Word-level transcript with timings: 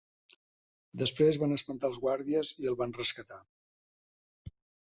Després 1.01 1.37
van 1.43 1.53
espantar 1.57 1.91
els 1.91 2.01
guàrdies 2.05 2.57
i 2.65 2.73
el 2.73 2.79
van 2.83 2.97
rescatar. 3.03 3.41